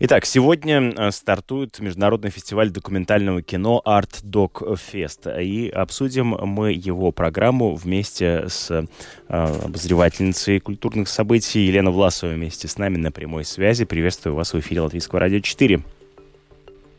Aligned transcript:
Итак, 0.00 0.26
сегодня 0.26 0.92
э, 0.96 1.10
стартует 1.10 1.80
международный 1.80 2.30
фестиваль 2.30 2.70
документального 2.70 3.42
кино 3.42 3.82
Art 3.84 4.22
Doc 4.22 4.62
Fest. 4.76 5.42
И 5.42 5.68
обсудим 5.68 6.36
мы 6.40 6.70
его 6.70 7.10
программу 7.10 7.74
вместе 7.74 8.48
с 8.48 8.70
э, 8.70 8.84
обозревательницей 9.28 10.60
культурных 10.60 11.08
событий 11.08 11.66
Еленой 11.66 11.92
Власовой 11.92 12.36
вместе 12.36 12.68
с 12.68 12.78
нами 12.78 12.96
на 12.96 13.10
прямой 13.10 13.44
связи. 13.44 13.84
Приветствую 13.86 14.36
вас 14.36 14.52
в 14.52 14.60
эфире 14.60 14.82
Латвийского 14.82 15.18
радио 15.18 15.40
4. 15.40 15.82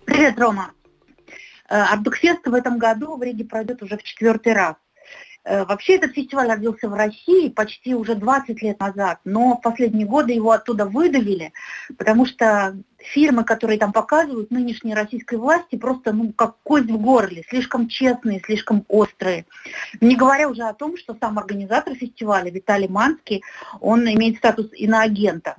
Привет, 0.03 0.37
Рома. 0.37 0.71
Art 1.69 2.03
Doc 2.03 2.15
Fest 2.21 2.49
в 2.49 2.53
этом 2.53 2.79
году 2.79 3.15
в 3.15 3.23
Риге 3.23 3.45
пройдет 3.45 3.81
уже 3.81 3.97
в 3.97 4.03
четвертый 4.03 4.51
раз. 4.51 4.75
Э, 5.45 5.63
вообще 5.65 5.95
этот 5.95 6.13
фестиваль 6.13 6.47
родился 6.47 6.89
в 6.89 6.93
России 6.93 7.49
почти 7.49 7.95
уже 7.95 8.15
20 8.15 8.61
лет 8.61 8.79
назад, 8.79 9.19
но 9.23 9.57
в 9.57 9.61
последние 9.61 10.05
годы 10.05 10.33
его 10.33 10.51
оттуда 10.51 10.85
выдавили, 10.85 11.53
потому 11.97 12.25
что 12.25 12.77
фильмы, 12.97 13.45
которые 13.45 13.79
там 13.79 13.93
показывают 13.93 14.51
нынешней 14.51 14.93
российской 14.93 15.35
власти, 15.35 15.77
просто 15.77 16.11
ну, 16.11 16.33
как 16.33 16.57
кость 16.63 16.89
в 16.91 16.97
горле, 16.99 17.43
слишком 17.49 17.87
честные, 17.87 18.41
слишком 18.45 18.83
острые. 18.89 19.45
Не 20.01 20.15
говоря 20.15 20.49
уже 20.49 20.63
о 20.63 20.73
том, 20.73 20.97
что 20.97 21.15
сам 21.19 21.39
организатор 21.39 21.95
фестиваля 21.95 22.51
Виталий 22.51 22.89
Манский, 22.89 23.41
он 23.79 24.07
имеет 24.09 24.37
статус 24.37 24.67
иноагента. 24.73 25.55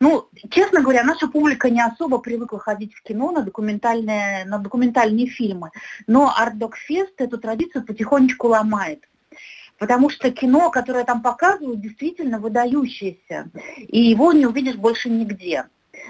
Ну, 0.00 0.28
честно 0.50 0.80
говоря, 0.80 1.02
наша 1.02 1.26
публика 1.26 1.70
не 1.70 1.80
особо 1.80 2.18
привыкла 2.18 2.58
ходить 2.58 2.94
в 2.94 3.02
кино 3.02 3.32
на 3.32 3.42
документальные, 3.42 4.44
на 4.44 4.58
документальные 4.58 5.26
фильмы. 5.26 5.70
Но 6.06 6.32
Fest 6.88 7.14
эту 7.18 7.38
традицию 7.38 7.84
потихонечку 7.84 8.48
ломает. 8.48 9.08
Потому 9.78 10.10
что 10.10 10.30
кино, 10.30 10.70
которое 10.70 11.04
там 11.04 11.22
показывают, 11.22 11.80
действительно 11.80 12.38
выдающееся. 12.38 13.50
И 13.76 14.00
его 14.00 14.32
не 14.32 14.46
увидишь 14.46 14.76
больше 14.76 15.08
нигде. 15.08 15.66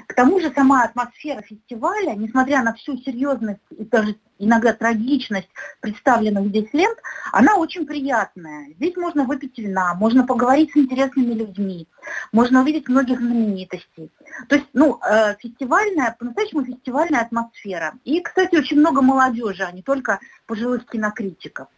К 0.07 0.15
тому 0.15 0.41
же 0.41 0.53
сама 0.55 0.85
атмосфера 0.85 1.43
фестиваля, 1.43 2.15
несмотря 2.15 2.62
на 2.62 2.75
всю 2.75 2.97
серьезность 2.98 3.61
и 3.71 3.85
даже 3.85 4.17
иногда 4.39 4.73
трагичность 4.73 5.48
представленных 5.81 6.47
здесь 6.47 6.73
лент, 6.73 6.98
она 7.33 7.57
очень 7.57 7.87
приятная. 7.87 8.73
Здесь 8.75 8.97
можно 8.97 9.25
выпить 9.25 9.59
вина, 9.59 9.95
можно 9.95 10.27
поговорить 10.27 10.73
с 10.73 10.77
интересными 10.77 11.33
людьми, 11.35 11.87
можно 12.33 12.62
увидеть 12.62 12.89
многих 12.89 13.19
знаменитостей. 13.19 14.11
То 14.48 14.57
есть, 14.57 14.69
ну, 14.73 15.01
э, 15.03 15.37
фестивальная, 15.39 16.17
по-настоящему 16.19 16.65
фестивальная 16.65 17.20
атмосфера. 17.20 17.95
И, 18.05 18.20
кстати, 18.20 18.57
очень 18.57 18.79
много 18.79 19.03
молодежи, 19.03 19.63
а 19.63 19.73
не 19.73 19.83
только 19.83 20.20
пожилых 20.47 20.87
кинокритиков. 20.87 21.69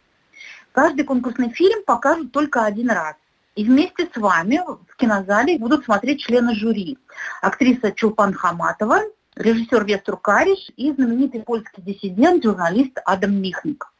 Каждый 0.71 1.03
конкурсный 1.03 1.49
фильм 1.49 1.83
покажут 1.83 2.31
только 2.31 2.63
один 2.63 2.89
раз. 2.89 3.15
И 3.61 3.63
вместе 3.63 4.09
с 4.11 4.17
вами 4.17 4.59
в 4.87 4.95
кинозале 4.95 5.59
будут 5.59 5.85
смотреть 5.85 6.21
члены 6.21 6.55
жюри. 6.55 6.97
Актриса 7.43 7.91
Чулпан 7.91 8.33
Хаматова, 8.33 9.01
режиссер 9.35 9.85
Вестер 9.85 10.17
Кариш 10.17 10.71
и 10.77 10.91
знаменитый 10.91 11.43
польский 11.43 11.83
диссидент, 11.83 12.43
журналист 12.43 12.97
Адам 13.05 13.39
Михник. 13.39 13.93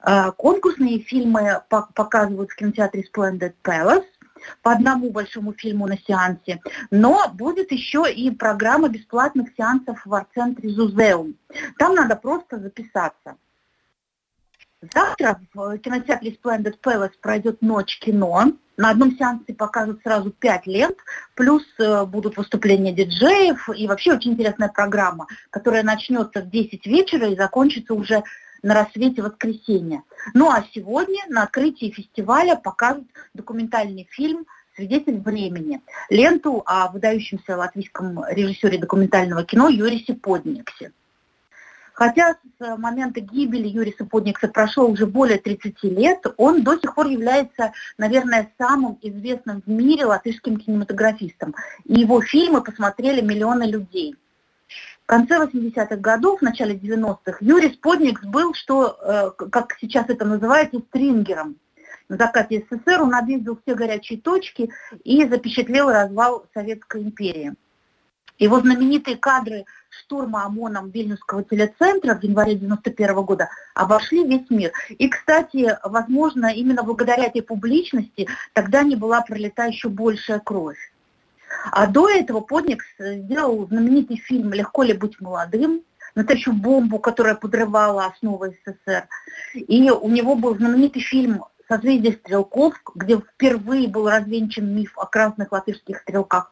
Э, 0.00 0.32
конкурсные 0.32 1.00
фильмы 1.00 1.60
показывают 1.68 2.50
в 2.50 2.56
кинотеатре 2.56 3.04
Splendid 3.14 3.52
Palace 3.62 4.06
по 4.62 4.72
одному 4.72 5.10
большому 5.10 5.52
фильму 5.52 5.86
на 5.86 5.98
сеансе, 5.98 6.62
но 6.90 7.28
будет 7.34 7.72
еще 7.72 8.10
и 8.10 8.30
программа 8.30 8.88
бесплатных 8.88 9.50
сеансов 9.54 10.00
в 10.06 10.14
арт-центре 10.14 10.70
Зузеум. 10.70 11.34
Там 11.78 11.94
надо 11.94 12.16
просто 12.16 12.58
записаться. 12.58 13.36
Завтра 14.94 15.40
в 15.54 15.78
кинотеатре 15.78 16.36
Splendid 16.42 16.76
Palace 16.82 17.12
пройдет 17.20 17.62
ночь 17.62 17.98
кино. 17.98 18.52
На 18.76 18.90
одном 18.90 19.16
сеансе 19.16 19.54
покажут 19.54 20.00
сразу 20.02 20.30
пять 20.30 20.66
лент, 20.66 20.98
плюс 21.34 21.62
э, 21.78 22.04
будут 22.04 22.36
выступления 22.36 22.92
диджеев 22.92 23.70
и 23.74 23.86
вообще 23.86 24.12
очень 24.12 24.32
интересная 24.32 24.68
программа, 24.68 25.26
которая 25.48 25.82
начнется 25.82 26.42
в 26.42 26.50
10 26.50 26.86
вечера 26.86 27.26
и 27.28 27.36
закончится 27.36 27.94
уже 27.94 28.22
на 28.62 28.74
рассвете 28.74 29.22
воскресенья. 29.22 30.02
Ну 30.34 30.50
а 30.50 30.62
сегодня 30.74 31.22
на 31.28 31.44
открытии 31.44 31.90
фестиваля 31.90 32.56
покажут 32.56 33.06
документальный 33.32 34.06
фильм 34.10 34.44
«Свидетель 34.74 35.20
времени», 35.20 35.80
ленту 36.10 36.62
о 36.66 36.90
выдающемся 36.90 37.56
латвийском 37.56 38.24
режиссере 38.28 38.76
документального 38.76 39.42
кино 39.44 39.68
Юрисе 39.68 40.12
Подниксе. 40.14 40.92
Хотя 41.96 42.36
с 42.60 42.76
момента 42.76 43.20
гибели 43.20 43.68
Юриса 43.68 44.04
Подникса 44.04 44.48
прошло 44.48 44.86
уже 44.86 45.06
более 45.06 45.38
30 45.38 45.82
лет, 45.84 46.26
он 46.36 46.62
до 46.62 46.78
сих 46.78 46.94
пор 46.94 47.06
является, 47.06 47.72
наверное, 47.96 48.52
самым 48.58 48.98
известным 49.00 49.62
в 49.64 49.70
мире 49.70 50.04
латышским 50.04 50.58
кинематографистом. 50.58 51.54
И 51.86 52.00
его 52.00 52.20
фильмы 52.20 52.62
посмотрели 52.62 53.22
миллионы 53.22 53.62
людей. 53.62 54.14
В 55.04 55.06
конце 55.06 55.38
80-х 55.38 55.96
годов, 55.96 56.40
в 56.40 56.42
начале 56.42 56.74
90-х, 56.74 57.38
Юрий 57.40 57.72
Сподникс 57.72 58.22
был, 58.24 58.52
что, 58.52 58.98
э, 59.00 59.46
как 59.48 59.78
сейчас 59.80 60.10
это 60.10 60.26
называется, 60.26 60.82
стрингером. 60.90 61.56
На 62.10 62.18
закате 62.18 62.66
СССР 62.70 63.00
он 63.00 63.14
объездил 63.14 63.58
все 63.64 63.74
горячие 63.74 64.20
точки 64.20 64.68
и 65.02 65.26
запечатлел 65.26 65.88
развал 65.88 66.44
Советской 66.52 67.04
империи. 67.04 67.54
Его 68.38 68.60
знаменитые 68.60 69.16
кадры 69.16 69.64
штурма 70.00 70.44
ОМОНом 70.44 70.90
Вильнюсского 70.90 71.42
телецентра 71.44 72.14
в 72.14 72.22
январе 72.22 72.52
1991 72.52 73.24
года 73.24 73.48
обошли 73.74 74.24
весь 74.26 74.48
мир. 74.50 74.72
И, 74.90 75.08
кстати, 75.08 75.76
возможно, 75.82 76.46
именно 76.46 76.82
благодаря 76.82 77.24
этой 77.24 77.42
публичности 77.42 78.28
тогда 78.52 78.82
не 78.82 78.96
была 78.96 79.20
пролита 79.22 79.64
еще 79.64 79.88
большая 79.88 80.40
кровь. 80.40 80.78
А 81.70 81.86
до 81.86 82.08
этого 82.08 82.40
Подникс 82.40 82.84
сделал 82.98 83.66
знаменитый 83.66 84.16
фильм 84.16 84.52
«Легко 84.52 84.82
ли 84.82 84.92
быть 84.92 85.20
молодым», 85.20 85.82
настоящую 86.14 86.54
бомбу, 86.54 86.98
которая 86.98 87.34
подрывала 87.34 88.06
основы 88.06 88.56
СССР. 88.64 89.06
И 89.54 89.90
у 89.90 90.08
него 90.08 90.34
был 90.34 90.56
знаменитый 90.56 91.02
фильм 91.02 91.44
«Созвездие 91.68 92.14
стрелков», 92.14 92.74
где 92.94 93.18
впервые 93.18 93.88
был 93.88 94.08
развенчан 94.08 94.66
миф 94.74 94.92
о 94.96 95.06
красных 95.06 95.52
латышских 95.52 95.98
стрелках. 96.00 96.50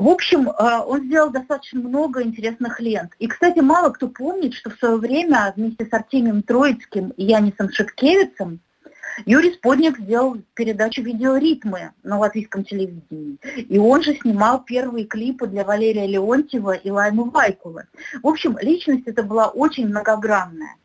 В 0.00 0.08
общем, 0.08 0.48
э, 0.48 0.78
он 0.86 1.04
сделал 1.04 1.28
достаточно 1.28 1.78
много 1.78 2.22
интересных 2.22 2.80
лент. 2.80 3.12
И, 3.18 3.26
кстати, 3.26 3.60
мало 3.60 3.90
кто 3.90 4.08
помнит, 4.08 4.54
что 4.54 4.70
в 4.70 4.78
свое 4.78 4.96
время 4.96 5.52
вместе 5.54 5.84
с 5.84 5.92
Артемием 5.92 6.42
Троицким 6.42 7.10
и 7.18 7.24
Янисом 7.26 7.70
Шеткевицем 7.70 8.60
Юрий 9.26 9.52
Сподник 9.52 9.98
сделал 9.98 10.38
передачу 10.54 11.02
«Видеоритмы» 11.02 11.92
на 12.02 12.18
латвийском 12.18 12.64
телевидении. 12.64 13.36
И 13.68 13.76
он 13.76 14.02
же 14.02 14.14
снимал 14.14 14.64
первые 14.64 15.04
клипы 15.04 15.46
для 15.46 15.64
Валерия 15.64 16.06
Леонтьева 16.06 16.72
и 16.72 16.90
Лаймы 16.90 17.28
Вайкулы. 17.28 17.84
В 18.22 18.26
общем, 18.26 18.56
личность 18.58 19.06
это 19.06 19.22
была 19.22 19.48
очень 19.48 19.86
многогранная. 19.86 20.76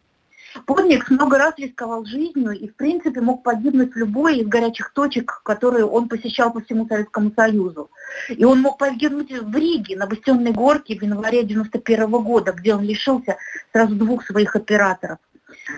Подник 0.65 1.09
много 1.09 1.37
раз 1.37 1.53
рисковал 1.57 2.05
жизнью 2.05 2.51
и, 2.51 2.69
в 2.69 2.75
принципе, 2.75 3.19
мог 3.19 3.43
погибнуть 3.43 3.93
в 3.93 3.97
любой 3.97 4.39
из 4.39 4.47
горячих 4.47 4.91
точек, 4.93 5.41
которые 5.43 5.85
он 5.85 6.07
посещал 6.07 6.53
по 6.53 6.61
всему 6.61 6.87
Советскому 6.87 7.31
Союзу. 7.35 7.89
И 8.29 8.45
он 8.45 8.61
мог 8.61 8.77
погибнуть 8.77 9.31
в 9.31 9.55
Риге, 9.55 9.97
на 9.97 10.07
Бастионной 10.07 10.53
горке 10.53 10.97
в 10.97 11.03
январе 11.03 11.43
91 11.43 12.09
года, 12.09 12.53
где 12.53 12.73
он 12.73 12.83
лишился 12.83 13.37
сразу 13.73 13.95
двух 13.95 14.25
своих 14.25 14.55
операторов. 14.55 15.19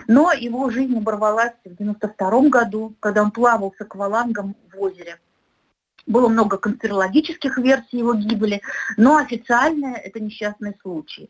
Но 0.06 0.32
его 0.32 0.70
жизнь 0.70 0.96
оборвалась 0.96 1.54
в 1.64 1.74
92 1.74 2.48
году, 2.48 2.94
когда 3.00 3.22
он 3.22 3.30
плавал 3.30 3.74
с 3.76 3.80
аквалангом 3.80 4.54
в 4.72 4.80
озере. 4.80 5.18
Было 6.06 6.28
много 6.28 6.56
конспирологических 6.56 7.58
версий 7.58 7.98
его 7.98 8.14
гибели, 8.14 8.62
но 8.96 9.16
официально 9.16 9.94
это 9.94 10.20
несчастный 10.20 10.74
случай. 10.80 11.28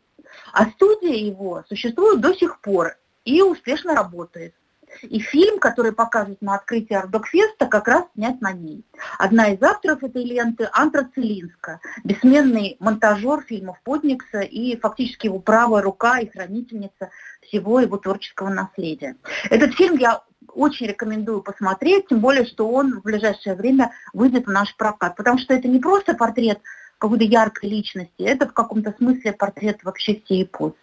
А 0.53 0.69
студия 0.69 1.15
его 1.15 1.63
существует 1.67 2.21
до 2.21 2.33
сих 2.33 2.61
пор 2.61 2.95
и 3.29 3.41
успешно 3.41 3.93
работает. 3.95 4.55
И 5.03 5.19
фильм, 5.19 5.59
который 5.59 5.91
покажут 5.91 6.41
на 6.41 6.55
открытии 6.55 6.95
Ардокфеста, 6.95 7.67
как 7.67 7.87
раз 7.87 8.05
снят 8.15 8.41
на 8.41 8.51
ней. 8.51 8.83
Одна 9.19 9.49
из 9.49 9.61
авторов 9.61 10.01
этой 10.01 10.23
ленты– 10.23 10.67
Антра 10.73 11.07
Целинска, 11.13 11.79
бессменный 12.03 12.75
монтажер 12.79 13.43
фильмов 13.43 13.79
Подникса 13.83 14.39
и 14.39 14.75
фактически 14.77 15.27
его 15.27 15.39
правая 15.39 15.83
рука 15.83 16.17
и 16.19 16.27
хранительница 16.27 17.11
всего 17.41 17.79
его 17.79 17.97
творческого 17.97 18.49
наследия. 18.49 19.15
Этот 19.51 19.75
фильм 19.75 19.95
я 19.97 20.23
очень 20.55 20.87
рекомендую 20.87 21.43
посмотреть, 21.43 22.07
тем 22.07 22.19
более, 22.19 22.47
что 22.47 22.67
он 22.67 22.99
в 22.99 23.03
ближайшее 23.03 23.53
время 23.53 23.91
выйдет 24.11 24.47
в 24.47 24.51
наш 24.51 24.75
прокат, 24.75 25.15
потому 25.15 25.37
что 25.37 25.53
это 25.53 25.67
не 25.67 25.79
просто 25.79 26.15
портрет 26.15 26.61
какой-то 26.97 27.25
яркой 27.25 27.69
личности, 27.69 28.23
это 28.23 28.47
в 28.47 28.53
каком-то 28.53 28.95
смысле 28.97 29.33
портрет 29.33 29.83
вообще 29.83 30.19
всей 30.25 30.43
эпохи. 30.43 30.75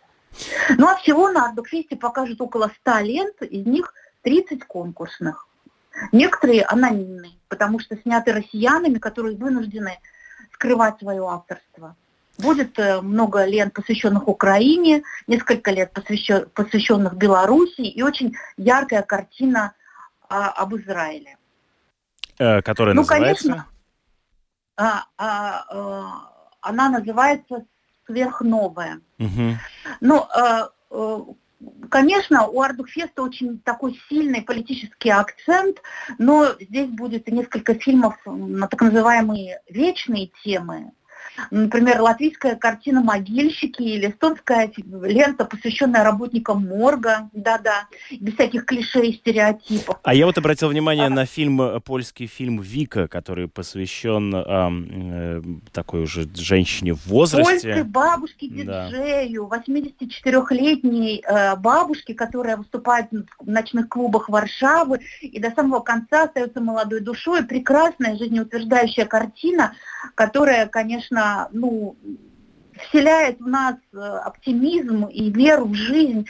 Ну 0.77 0.89
а 0.89 0.97
всего 0.97 1.31
на 1.31 1.47
Ардукфесте 1.47 1.97
покажут 1.97 2.41
около 2.41 2.71
100 2.81 2.99
лент, 3.01 3.43
из 3.43 3.67
них 3.67 3.93
30 4.23 4.65
конкурсных. 4.65 5.47
Некоторые 6.13 6.65
анонимные, 6.65 7.33
потому 7.49 7.79
что 7.79 7.97
сняты 7.97 8.33
россиянами, 8.33 8.99
которые 8.99 9.37
вынуждены 9.37 9.99
скрывать 10.53 10.99
свое 10.99 11.27
авторство. 11.27 11.97
Будет 12.39 12.79
э, 12.79 13.01
много 13.01 13.45
лент, 13.47 13.73
посвященных 13.73 14.29
Украине, 14.29 15.03
несколько 15.27 15.71
лет 15.71 15.93
посвященных 15.93 17.15
Беларуси 17.15 17.81
и 17.81 18.03
очень 18.03 18.37
яркая 18.59 19.03
картина 19.03 19.73
а, 20.29 20.51
об 20.51 20.77
Израиле. 20.77 21.39
Э, 22.39 22.61
которая 22.61 22.95
ну, 22.95 23.03
называется? 23.03 23.45
Конечно, 23.45 23.67
а, 24.77 25.05
а, 25.17 25.65
а, 25.71 26.31
она 26.61 26.91
называется 26.91 27.65
«Сверхновая». 28.07 29.01
Угу. 29.19 29.57
Ну, 30.01 30.27
Конечно, 31.89 32.47
у 32.49 32.61
Ардукфеста 32.61 33.23
очень 33.23 33.59
такой 33.61 33.99
сильный 34.09 34.43
политический 34.43 35.09
акцент, 35.09 35.81
но 36.19 36.53
здесь 36.61 36.89
будет 36.89 37.29
несколько 37.29 37.75
фильмов 37.75 38.15
на 38.27 38.69
так 38.69 38.83
называемые 38.83 39.63
вечные 39.69 40.31
темы. 40.45 40.93
Например, 41.51 42.01
латвийская 42.01 42.57
картина 42.57 43.03
«Могильщики» 43.03 43.83
или 43.83 44.11
эстонская 44.11 44.71
лента, 44.77 45.45
посвященная 45.45 46.05
работникам 46.05 46.67
морга, 46.67 47.31
да-да, 47.33 47.87
без 48.11 48.35
всяких 48.35 48.65
клише 48.65 49.07
и 49.07 49.13
стереотипов. 49.15 49.99
А 50.03 50.15
я 50.15 50.27
вот 50.27 50.39
обратил 50.39 50.69
внимание 50.69 51.07
а... 51.07 51.11
на 51.11 51.27
фильм, 51.27 51.61
э, 51.61 51.81
польский 51.81 52.27
фильм 52.27 52.61
«Вика», 52.61 53.09
который 53.09 53.49
посвящен 53.49 54.35
э, 54.35 55.43
такой 55.73 56.03
уже 56.03 56.29
женщине 56.35 56.95
в 56.95 57.07
возрасте. 57.07 57.53
Польской 57.53 57.83
бабушке-диджею, 57.85 59.49
да. 59.51 59.57
84-летней 59.59 61.25
э, 61.27 61.57
бабушке, 61.57 62.15
которая 62.15 62.57
выступает 62.57 63.07
в 63.11 63.49
ночных 63.49 63.89
клубах 63.89 64.29
Варшавы 64.29 65.01
и 65.21 65.39
до 65.39 65.51
самого 65.51 65.81
конца 65.81 66.25
остается 66.25 66.61
молодой 66.61 67.01
душой. 67.01 67.45
Прекрасная 67.45 68.17
жизнеутверждающая 68.17 69.07
картина, 69.07 69.75
которая, 70.15 70.67
конечно, 70.67 71.26
ну, 71.53 71.97
вселяет 72.89 73.41
в 73.41 73.47
нас 73.47 73.77
э, 73.93 73.99
оптимизм 73.99 75.05
и 75.07 75.31
веру 75.31 75.67
в 75.67 75.75
жизнь. 75.75 76.27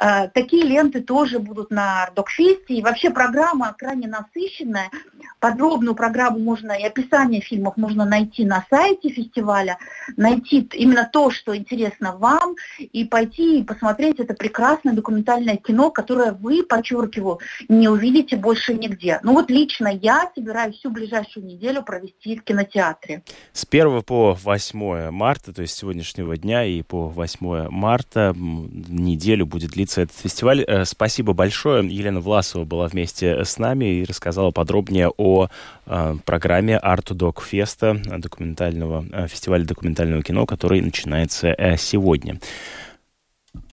Э, 0.00 0.28
такие 0.28 0.64
ленты 0.64 1.00
тоже 1.00 1.38
будут 1.38 1.70
на 1.70 2.10
Докфесте. 2.14 2.74
И 2.74 2.82
вообще 2.82 3.10
программа 3.10 3.74
крайне 3.76 4.08
насыщенная. 4.08 4.90
Подробную 5.38 5.94
программу 5.94 6.38
можно 6.38 6.72
и 6.72 6.84
описание 6.84 7.40
фильмов 7.40 7.76
можно 7.76 8.04
найти 8.04 8.44
на 8.44 8.64
сайте 8.68 9.08
фестиваля, 9.08 9.78
найти 10.16 10.68
именно 10.74 11.08
то, 11.10 11.30
что 11.30 11.56
интересно 11.56 12.16
вам, 12.16 12.56
и 12.78 13.04
пойти 13.04 13.60
и 13.60 13.64
посмотреть 13.64 14.20
это 14.20 14.34
прекрасное 14.34 14.92
документальное 14.92 15.56
кино, 15.56 15.90
которое 15.90 16.32
вы, 16.32 16.62
подчеркиваю, 16.62 17.38
не 17.68 17.88
увидите 17.88 18.36
больше 18.36 18.74
нигде. 18.74 19.20
Ну 19.22 19.32
вот 19.32 19.50
лично 19.50 19.88
я 19.88 20.30
собираюсь 20.34 20.76
всю 20.76 20.90
ближайшую 20.90 21.46
неделю 21.46 21.82
провести 21.82 22.36
в 22.36 22.44
кинотеатре. 22.44 23.22
С 23.52 23.66
1 23.68 24.02
по 24.02 24.34
8 24.34 25.10
марта, 25.10 25.52
то 25.52 25.62
есть 25.62 25.82
сегодняшнего 25.90 26.36
дня 26.36 26.64
и 26.64 26.82
по 26.82 27.08
8 27.08 27.68
марта 27.68 28.32
неделю 28.36 29.44
будет 29.44 29.72
длиться 29.72 30.02
этот 30.02 30.16
фестиваль. 30.16 30.62
Э, 30.62 30.84
спасибо 30.84 31.32
большое. 31.32 31.84
Елена 31.84 32.20
Власова 32.20 32.64
была 32.64 32.86
вместе 32.86 33.44
с 33.44 33.58
нами 33.58 33.86
и 33.86 34.04
рассказала 34.04 34.52
подробнее 34.52 35.10
о 35.16 35.48
э, 35.86 36.16
программе 36.24 36.78
Art 36.80 37.08
Doc 37.08 37.38
Festa, 37.50 37.94
документального, 38.18 39.04
э, 39.10 39.26
фестиваля 39.26 39.64
документального 39.64 40.22
кино, 40.22 40.46
который 40.46 40.80
начинается 40.80 41.56
сегодня. 41.76 42.38